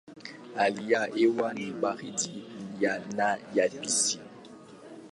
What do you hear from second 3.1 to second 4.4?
na yabisi.